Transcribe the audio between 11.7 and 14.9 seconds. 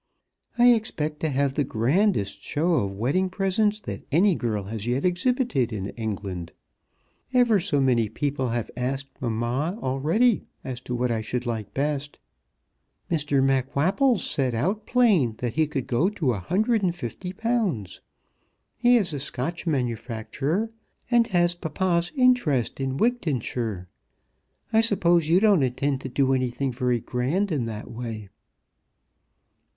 best. Mr. MacWhapple said out